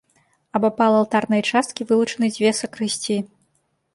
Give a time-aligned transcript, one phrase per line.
[0.59, 3.21] Абапал алтарнай часткі вылучаны дзве сакрысціі.